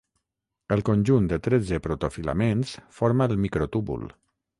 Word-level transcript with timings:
El 0.75 0.79
conjunt 0.87 1.27
de 1.33 1.37
tretze 1.47 1.79
protofilaments 1.87 2.73
forma 3.01 3.29
el 3.33 3.37
microtúbul. 3.45 4.09